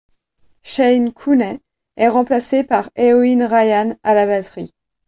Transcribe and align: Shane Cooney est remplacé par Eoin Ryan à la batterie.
Shane 0.63 1.11
Cooney 1.13 1.59
est 1.95 2.07
remplacé 2.07 2.63
par 2.63 2.89
Eoin 2.97 3.45
Ryan 3.45 3.95
à 4.01 4.15
la 4.15 4.25
batterie. 4.25 4.73